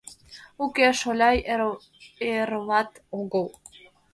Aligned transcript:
—Уке, 0.63 0.87
шоляй, 1.01 1.37
эрлат 2.39 2.91
огыл. 3.19 3.45